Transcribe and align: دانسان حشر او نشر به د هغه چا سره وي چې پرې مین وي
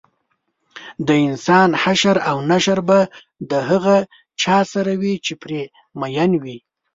دانسان 1.07 1.69
حشر 1.81 2.17
او 2.29 2.37
نشر 2.51 2.79
به 2.87 2.99
د 3.49 3.51
هغه 3.69 3.97
چا 4.41 4.57
سره 4.73 4.93
وي 5.01 5.13
چې 5.25 5.33
پرې 5.41 5.61
مین 5.99 6.31
وي 6.43 6.57